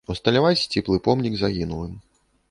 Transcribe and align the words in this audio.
Усталяваць 0.13 0.61
сціплы 0.67 0.97
помнік 1.07 1.35
загінулым. 1.41 1.93